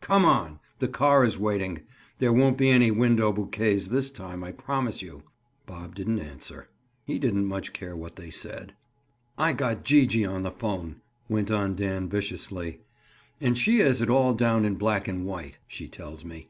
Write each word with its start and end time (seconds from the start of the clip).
Come 0.00 0.24
on. 0.24 0.60
The 0.78 0.86
car 0.86 1.24
is 1.24 1.40
waiting. 1.40 1.80
There 2.20 2.32
won't 2.32 2.56
be 2.56 2.68
any 2.68 2.92
window 2.92 3.32
bouquets 3.32 3.88
this 3.88 4.10
time, 4.12 4.44
I 4.44 4.52
promise 4.52 5.02
you." 5.02 5.24
Bob 5.66 5.96
didn't 5.96 6.20
answer. 6.20 6.68
He 7.04 7.18
didn't 7.18 7.46
much 7.46 7.72
care 7.72 7.96
what 7.96 8.14
they 8.14 8.30
said. 8.30 8.74
"I 9.36 9.54
got 9.54 9.82
Gee 9.82 10.06
gee 10.06 10.24
on 10.24 10.44
the 10.44 10.52
phone," 10.52 11.00
went 11.28 11.50
on 11.50 11.74
Dan 11.74 12.08
viciously, 12.08 12.78
"and 13.40 13.58
she 13.58 13.80
has 13.80 14.00
it 14.00 14.08
all 14.08 14.34
down 14.34 14.64
in 14.64 14.76
black 14.76 15.08
and 15.08 15.26
white, 15.26 15.58
she 15.66 15.88
tells 15.88 16.24
me. 16.24 16.48